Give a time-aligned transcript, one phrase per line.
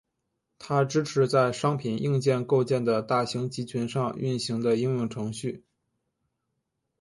[0.57, 5.63] 它支持在商品硬件构建的大型集群上运行的应用程序。